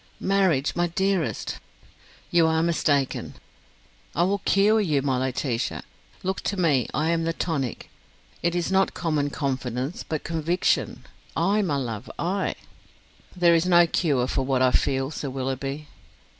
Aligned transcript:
"Marriage, 0.19 0.75
my 0.75 0.87
dearest..." 0.87 1.59
"You 2.31 2.47
are 2.47 2.63
mistaken." 2.63 3.35
"I 4.15 4.23
will 4.23 4.39
cure 4.39 4.81
you, 4.81 5.03
my 5.03 5.19
Laetitia. 5.19 5.83
Look 6.23 6.41
to 6.41 6.57
me, 6.57 6.87
I 6.91 7.11
am 7.11 7.23
the 7.23 7.33
tonic. 7.33 7.87
It 8.41 8.55
is 8.55 8.71
not 8.71 8.95
common 8.95 9.29
confidence, 9.29 10.01
but 10.03 10.23
conviction. 10.23 11.05
I, 11.37 11.61
my 11.61 11.75
love, 11.77 12.09
I!" 12.17 12.55
"There 13.35 13.53
is 13.53 13.67
no 13.67 13.85
cure 13.85 14.25
for 14.25 14.41
what 14.41 14.63
I 14.63 14.71
feel, 14.71 15.11
Sir 15.11 15.29
Willoughby." 15.29 15.87